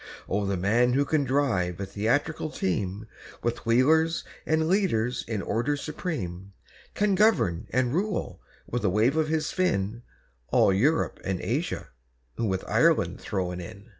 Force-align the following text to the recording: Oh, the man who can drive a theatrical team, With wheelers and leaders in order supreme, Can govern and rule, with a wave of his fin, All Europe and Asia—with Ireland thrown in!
Oh, 0.27 0.47
the 0.47 0.57
man 0.57 0.93
who 0.93 1.05
can 1.05 1.25
drive 1.25 1.79
a 1.79 1.85
theatrical 1.85 2.49
team, 2.49 3.05
With 3.43 3.67
wheelers 3.67 4.23
and 4.47 4.67
leaders 4.67 5.23
in 5.27 5.43
order 5.43 5.77
supreme, 5.77 6.53
Can 6.95 7.13
govern 7.13 7.67
and 7.69 7.93
rule, 7.93 8.41
with 8.65 8.83
a 8.83 8.89
wave 8.89 9.15
of 9.15 9.27
his 9.27 9.51
fin, 9.51 10.01
All 10.47 10.73
Europe 10.73 11.19
and 11.23 11.39
Asia—with 11.39 12.63
Ireland 12.67 13.21
thrown 13.21 13.59
in! 13.61 13.89